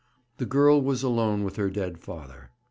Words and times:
The 0.37 0.47
girl 0.47 0.81
was 0.81 1.03
alone 1.03 1.43
with 1.43 1.57
her 1.57 1.69
dead 1.69 1.99
father. 1.99 2.49